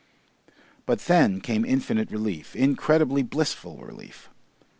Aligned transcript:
But 0.87 1.01
then 1.01 1.41
came 1.41 1.63
infinite 1.63 2.09
relief, 2.09 2.55
incredibly 2.55 3.21
blissful 3.21 3.77
relief. 3.83 4.29